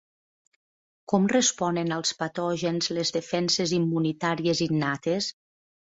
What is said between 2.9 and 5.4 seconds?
les defenses immunitàries innates?